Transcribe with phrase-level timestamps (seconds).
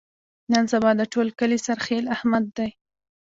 [0.51, 2.69] نن سبا د ټول کلي سرخیل احمد دی.